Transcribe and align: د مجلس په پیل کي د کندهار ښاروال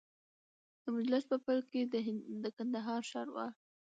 د 0.83 0.85
مجلس 0.95 1.23
په 1.31 1.37
پیل 1.45 1.61
کي 1.71 1.81
د 2.43 2.45
کندهار 2.57 3.01
ښاروال 3.11 3.51